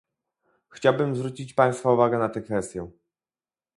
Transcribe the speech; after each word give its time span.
Chciałbym 0.69 1.15
zwrócić 1.15 1.53
państwa 1.53 1.91
uwagę 1.91 2.17
na 2.17 2.29
tę 2.29 2.41
kwestię 2.41 2.87